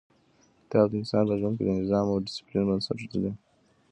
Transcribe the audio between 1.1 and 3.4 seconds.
په ژوند کې د نظم او ډیسپلین بنسټ ږدي.